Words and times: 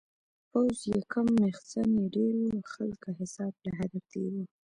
پوځ 0.49 0.77
یې 0.91 0.99
کم 1.11 1.27
میخزن 1.43 1.89
یې 1.99 2.05
ډیر 2.15 2.33
و-خلکه 2.39 3.09
حساب 3.19 3.53
له 3.65 3.71
حده 3.77 3.99
تېر 4.11 4.31
و 4.39 4.43